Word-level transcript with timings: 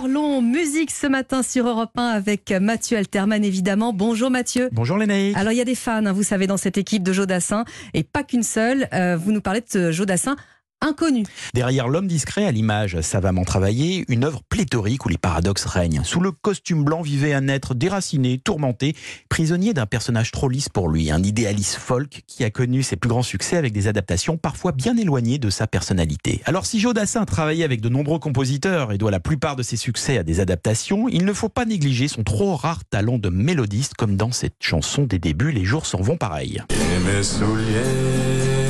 parlons 0.00 0.40
musique 0.40 0.90
ce 0.90 1.06
matin 1.06 1.42
sur 1.42 1.68
Europe 1.68 1.90
1 1.94 2.02
avec 2.02 2.52
Mathieu 2.52 2.96
Alterman 2.96 3.44
évidemment. 3.44 3.92
Bonjour 3.92 4.30
Mathieu. 4.30 4.70
Bonjour 4.72 4.96
Lénaïque. 4.96 5.36
Alors 5.36 5.52
il 5.52 5.56
y 5.56 5.60
a 5.60 5.66
des 5.66 5.74
fans, 5.74 6.06
hein, 6.06 6.12
vous 6.12 6.22
savez, 6.22 6.46
dans 6.46 6.56
cette 6.56 6.78
équipe 6.78 7.02
de 7.02 7.12
Jodassin 7.12 7.66
et 7.92 8.02
pas 8.02 8.22
qu'une 8.22 8.42
seule. 8.42 8.88
Euh, 8.94 9.18
vous 9.18 9.30
nous 9.30 9.42
parlez 9.42 9.62
de 9.74 9.90
Jodassin 9.90 10.36
inconnu. 10.80 11.24
Derrière 11.54 11.88
l'homme 11.88 12.06
discret 12.06 12.44
à 12.44 12.52
l'image 12.52 13.00
savamment 13.00 13.44
travaillée, 13.44 14.04
une 14.08 14.24
œuvre 14.24 14.42
pléthorique 14.48 15.04
où 15.06 15.08
les 15.08 15.18
paradoxes 15.18 15.64
règnent. 15.64 16.02
Sous 16.04 16.20
le 16.20 16.32
costume 16.32 16.84
blanc 16.84 17.02
vivait 17.02 17.32
un 17.32 17.48
être 17.48 17.74
déraciné, 17.74 18.38
tourmenté, 18.38 18.94
prisonnier 19.28 19.74
d'un 19.74 19.86
personnage 19.86 20.30
trop 20.30 20.48
lisse 20.48 20.68
pour 20.68 20.88
lui, 20.88 21.10
un 21.10 21.22
idéaliste 21.22 21.76
folk 21.76 22.22
qui 22.26 22.44
a 22.44 22.50
connu 22.50 22.82
ses 22.82 22.96
plus 22.96 23.08
grands 23.08 23.22
succès 23.22 23.56
avec 23.56 23.72
des 23.72 23.88
adaptations 23.88 24.36
parfois 24.36 24.72
bien 24.72 24.96
éloignées 24.96 25.38
de 25.38 25.50
sa 25.50 25.66
personnalité. 25.66 26.40
Alors 26.44 26.66
si 26.66 26.80
Jodassin 26.80 27.24
travaillait 27.24 27.64
avec 27.64 27.80
de 27.80 27.88
nombreux 27.88 28.18
compositeurs 28.18 28.92
et 28.92 28.98
doit 28.98 29.10
la 29.10 29.20
plupart 29.20 29.56
de 29.56 29.62
ses 29.62 29.76
succès 29.76 30.18
à 30.18 30.22
des 30.22 30.40
adaptations, 30.40 31.08
il 31.08 31.24
ne 31.24 31.32
faut 31.32 31.48
pas 31.48 31.64
négliger 31.64 32.08
son 32.08 32.22
trop 32.22 32.56
rare 32.56 32.84
talent 32.84 33.18
de 33.18 33.28
mélodiste 33.28 33.94
comme 33.94 34.16
dans 34.16 34.32
cette 34.32 34.56
chanson 34.60 35.02
des 35.04 35.18
débuts 35.18 35.52
Les 35.52 35.64
jours 35.64 35.86
s'en 35.86 36.00
vont 36.00 36.16
pareil. 36.16 36.62
mes 37.04 37.22
souliers 37.22 38.69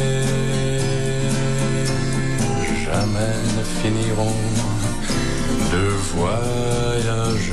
jamais 2.93 3.37
ne 3.57 3.63
finiront 3.63 4.35
de 5.73 5.87
voyager. 6.15 7.47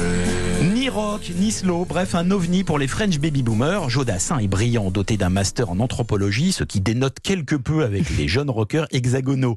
Ni 0.73 0.89
rock, 0.89 1.31
ni 1.35 1.51
slow, 1.51 1.85
bref, 1.85 2.15
un 2.15 2.31
ovni 2.31 2.63
pour 2.63 2.79
les 2.79 2.87
French 2.87 3.19
baby 3.19 3.43
boomers. 3.43 3.89
Jodassin 3.89 4.39
est 4.39 4.47
brillant, 4.47 4.89
doté 4.89 5.17
d'un 5.17 5.29
master 5.29 5.69
en 5.69 5.79
anthropologie, 5.79 6.51
ce 6.51 6.63
qui 6.63 6.81
dénote 6.81 7.19
quelque 7.21 7.55
peu 7.55 7.83
avec 7.83 8.09
les 8.17 8.27
jeunes 8.27 8.49
rockers 8.49 8.87
hexagonaux. 8.91 9.55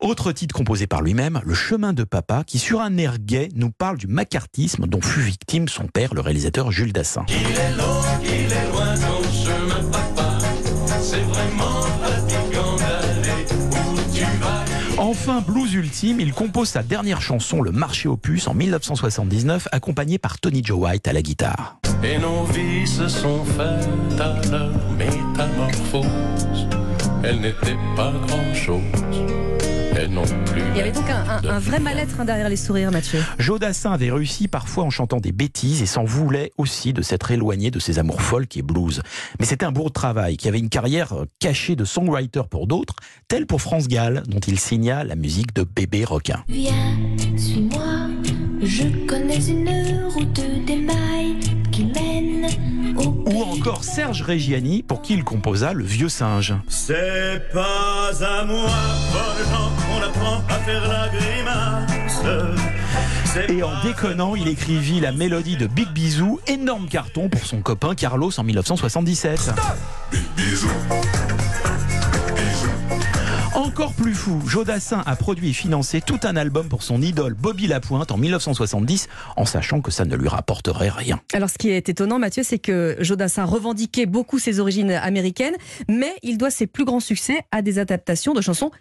Autre 0.00 0.32
titre 0.32 0.54
composé 0.54 0.86
par 0.86 1.02
lui-même, 1.02 1.40
Le 1.44 1.54
chemin 1.54 1.92
de 1.92 2.04
papa, 2.04 2.44
qui 2.46 2.58
sur 2.58 2.80
un 2.80 2.96
air 2.96 3.18
gay 3.18 3.50
nous 3.54 3.70
parle 3.70 3.98
du 3.98 4.06
macartisme 4.06 4.86
dont 4.86 5.02
fut 5.02 5.20
victime 5.20 5.68
son 5.68 5.86
père, 5.86 6.14
le 6.14 6.22
réalisateur 6.22 6.72
Jules 6.72 6.94
Dassin. 6.94 7.26
Il 7.28 7.34
est 7.34 7.76
long, 7.76 8.00
il 8.24 8.50
est 8.50 8.72
loin 8.72 8.94
ton 8.94 9.22
chemin 9.30 9.90
papa, 9.90 10.38
c'est 11.02 11.20
vraiment 11.20 11.97
Enfin, 15.28 15.42
blues 15.42 15.74
ultime, 15.74 16.20
il 16.20 16.32
compose 16.32 16.70
sa 16.70 16.82
dernière 16.82 17.20
chanson, 17.20 17.60
Le 17.60 17.70
marché 17.70 18.08
opus, 18.08 18.48
en 18.48 18.54
1979, 18.54 19.68
accompagné 19.72 20.16
par 20.16 20.40
Tony 20.40 20.62
Joe 20.64 20.78
White 20.78 21.06
à 21.06 21.12
la 21.12 21.20
guitare. 21.20 21.78
Et 22.02 22.16
nos 22.16 22.44
vies 22.44 22.86
se 22.86 23.08
sont 23.08 23.44
faites 23.44 24.18
à 24.18 24.40
leur 24.50 24.72
métamorphose. 24.92 26.06
Pas 27.94 28.14
grand-chose. 28.26 28.80
Plus. 30.46 30.62
Il 30.72 30.76
y 30.76 30.80
avait 30.80 30.90
donc 30.92 31.04
un, 31.10 31.48
un- 31.48 31.56
un 31.56 31.58
vrai 31.58 31.80
mal-être 31.80 32.18
hein, 32.20 32.24
derrière 32.24 32.48
les 32.48 32.56
sourires 32.56 32.90
Mathieu. 32.90 33.20
Jodassin 33.38 33.92
avait 33.92 34.10
réussi 34.10 34.48
parfois 34.48 34.84
en 34.84 34.90
chantant 34.90 35.18
des 35.20 35.32
bêtises 35.32 35.82
et 35.82 35.86
s'en 35.86 36.04
voulait 36.04 36.52
aussi 36.56 36.92
de 36.92 37.02
s'être 37.02 37.30
éloigné 37.30 37.70
de 37.70 37.78
ses 37.78 37.98
amours 37.98 38.22
folk 38.22 38.56
et 38.56 38.62
blues. 38.62 39.02
Mais 39.38 39.46
c'était 39.46 39.66
un 39.66 39.72
bourreau 39.72 39.88
de 39.88 39.92
travail 39.94 40.36
qui 40.36 40.48
avait 40.48 40.58
une 40.58 40.70
carrière 40.70 41.12
euh, 41.12 41.24
cachée 41.40 41.76
de 41.76 41.84
songwriter 41.84 42.42
pour 42.50 42.66
d'autres, 42.66 42.94
tel 43.28 43.46
pour 43.46 43.60
France 43.60 43.86
Gall, 43.88 44.22
dont 44.26 44.40
il 44.40 44.58
signa 44.58 45.04
la 45.04 45.14
musique 45.16 45.54
de 45.54 45.62
Bébé 45.64 46.04
Requin. 46.04 46.42
Viens, 46.48 46.72
suis-moi, 47.36 48.08
je 48.62 48.84
connais 49.06 49.44
une 49.46 50.04
route 50.08 50.34
qui 50.34 50.42
au 50.42 51.07
Ou 52.96 53.42
encore 53.42 53.84
Serge 53.84 54.22
Reggiani, 54.22 54.82
pour 54.82 55.02
qui 55.02 55.14
il 55.14 55.24
composa 55.24 55.72
Le 55.72 55.84
Vieux 55.84 56.08
Singe. 56.08 56.54
C'est 56.68 57.42
pas 57.52 58.10
à 58.20 58.44
moi, 58.44 58.70
bonne 59.12 59.46
gens, 59.50 59.70
qu'on 59.86 60.02
apprend 60.06 60.42
à 60.48 60.58
faire 60.60 60.88
la 60.88 61.08
grimace. 61.08 62.22
C'est 63.24 63.50
Et 63.50 63.62
en 63.62 63.70
déconnant, 63.82 64.34
il 64.34 64.48
écrivit 64.48 65.00
la 65.00 65.12
mélodie 65.12 65.56
de 65.56 65.66
Big 65.66 65.88
Bisou, 65.90 66.40
énorme 66.46 66.88
carton 66.88 67.28
pour 67.28 67.44
son 67.44 67.60
copain 67.60 67.94
Carlos 67.94 68.30
en 68.38 68.42
1977. 68.42 69.52
Encore 73.78 73.94
plus 73.94 74.14
fou, 74.14 74.42
Jodassin 74.44 75.04
a 75.06 75.14
produit 75.14 75.50
et 75.50 75.52
financé 75.52 76.00
tout 76.00 76.18
un 76.24 76.34
album 76.34 76.68
pour 76.68 76.82
son 76.82 77.00
idole 77.00 77.34
Bobby 77.34 77.68
Lapointe 77.68 78.10
en 78.10 78.16
1970, 78.16 79.06
en 79.36 79.44
sachant 79.44 79.82
que 79.82 79.92
ça 79.92 80.04
ne 80.04 80.16
lui 80.16 80.26
rapporterait 80.26 80.88
rien. 80.88 81.20
Alors 81.32 81.48
ce 81.48 81.58
qui 81.58 81.70
est 81.70 81.88
étonnant 81.88 82.18
Mathieu, 82.18 82.42
c'est 82.42 82.58
que 82.58 82.96
Jodassin 82.98 83.44
revendiquait 83.44 84.06
beaucoup 84.06 84.40
ses 84.40 84.58
origines 84.58 84.90
américaines, 84.90 85.54
mais 85.88 86.12
il 86.24 86.38
doit 86.38 86.50
ses 86.50 86.66
plus 86.66 86.84
grands 86.84 86.98
succès 86.98 87.38
à 87.52 87.62
des 87.62 87.78
adaptations 87.78 88.34
de 88.34 88.40
chansons 88.40 88.72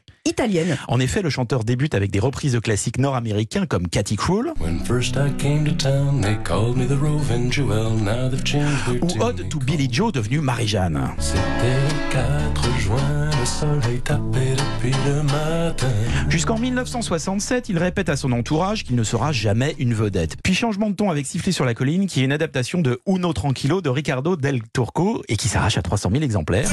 En 0.87 0.99
effet, 0.99 1.21
le 1.21 1.29
chanteur 1.29 1.63
débute 1.63 1.95
avec 1.95 2.11
des 2.11 2.19
reprises 2.19 2.53
de 2.53 2.59
classiques 2.59 2.97
nord-américains 2.97 3.65
comme 3.65 3.87
Cathy 3.87 4.15
Cruel 4.15 4.53
When 4.59 4.79
first 4.83 5.15
I 5.15 5.31
came 5.37 5.63
to 5.65 5.71
town, 5.71 6.21
they 6.21 6.37
called 6.43 6.75
me 6.75 6.85
the 6.85 6.99
roving 6.99 7.51
jewel. 7.51 7.91
Now 7.91 8.29
they've 8.29 8.43
changed 8.43 8.85
their 8.85 9.03
ou. 9.03 9.23
Ode 9.23 9.49
to 9.49 9.59
Billy 9.59 9.87
Joe 9.91 10.11
devenue 10.11 10.41
Marie-Jeanne. 10.41 11.11
C'était 11.19 11.39
le 11.39 12.11
4 12.11 12.79
juin, 12.79 13.29
le 13.39 13.45
soleil 13.45 13.99
tapait 14.01 14.55
depuis 14.55 14.93
le 15.05 15.23
matin. 15.23 15.87
Jusqu'en 16.29 16.57
1967, 16.57 17.69
il 17.69 17.77
répète 17.77 18.09
à 18.09 18.15
son 18.15 18.31
entourage 18.31 18.83
qu'il 18.83 18.95
ne 18.95 19.03
sera 19.03 19.31
jamais 19.31 19.75
une 19.79 19.93
vedette. 19.93 20.35
Puis 20.43 20.53
changement 20.53 20.89
de 20.89 20.95
ton 20.95 21.09
avec 21.09 21.25
Siffler 21.25 21.51
sur 21.51 21.65
la 21.65 21.73
colline, 21.73 22.07
qui 22.07 22.21
est 22.21 22.25
une 22.25 22.31
adaptation 22.31 22.81
de 22.81 22.99
Uno 23.07 23.33
Tranquillo 23.33 23.81
de 23.81 23.89
Ricardo 23.89 24.35
Del 24.35 24.61
Turco 24.73 25.23
et 25.29 25.37
qui 25.37 25.47
s'arrache 25.47 25.77
à 25.77 25.81
300 25.81 26.09
000 26.11 26.23
exemplaires. 26.23 26.69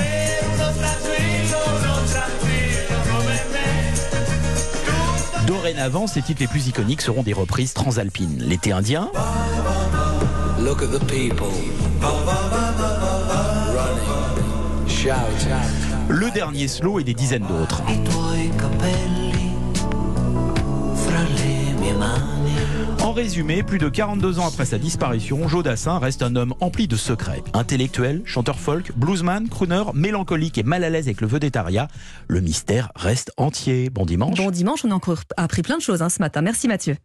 Dorénavant, 5.47 6.07
ses 6.07 6.23
titres 6.23 6.41
les 6.41 6.47
plus 6.47 6.69
iconiques 6.69 7.03
seront 7.03 7.23
des 7.23 7.33
reprises 7.33 7.75
transalpines. 7.75 8.39
L'été 8.41 8.73
indien, 8.73 9.11
Look 10.59 10.83
at 10.83 10.87
the 10.87 11.05
people 11.07 11.47
running, 13.75 14.89
shouting. 14.89 15.51
le 16.09 16.31
dernier 16.31 16.69
slow 16.69 16.99
et 16.99 17.05
des 17.05 17.13
dizaines 17.13 17.47
d'autres. 17.47 17.83
Résumé, 23.15 23.63
plus 23.63 23.79
de 23.79 23.89
42 23.89 24.41
ans 24.41 24.49
après 24.49 24.67
sa 24.67 24.77
disparition, 24.77 25.49
Joe 25.49 25.63
Dassin 25.63 25.99
reste 25.99 26.23
un 26.23 26.35
homme 26.35 26.53
empli 26.61 26.89
de 26.89 26.97
secrets. 26.97 27.43
Intellectuel, 27.55 28.23
chanteur 28.25 28.59
folk, 28.59 28.93
bluesman, 28.97 29.49
crooner, 29.49 29.85
mélancolique 29.95 30.59
et 30.59 30.65
mal 30.65 30.83
à 30.85 30.91
l'aise 30.91 31.07
avec 31.07 31.21
le 31.21 31.29
vedettariat, 31.29 31.89
le 32.27 32.41
mystère 32.41 32.91
reste 32.97 33.33
entier. 33.37 33.89
Bon 33.89 34.05
dimanche. 34.05 34.37
Bon 34.37 34.51
dimanche, 34.51 34.85
on 34.85 34.91
a 34.91 34.95
encore 34.95 35.21
appris 35.37 35.63
plein 35.63 35.79
de 35.79 35.83
choses 35.83 36.03
hein, 36.03 36.09
ce 36.09 36.19
matin. 36.19 36.43
Merci 36.43 36.67
Mathieu. 36.67 36.97